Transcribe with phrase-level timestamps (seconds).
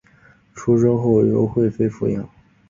[0.55, 2.27] 出生后由惠妃抚养。